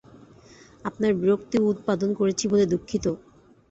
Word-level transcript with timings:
আপনার 0.85 1.11
বিরক্তি 1.15 1.57
উৎপাদন 1.71 2.09
করেছি 2.19 2.45
বলে 2.47 2.65
দুঃখিত। 2.71 3.05